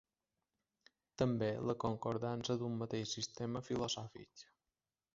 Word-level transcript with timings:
També 1.23 1.51
la 1.71 1.77
concordança 1.85 2.57
d'un 2.63 2.81
mateix 2.83 3.15
sistema 3.21 3.65
filosòfic. 3.71 4.51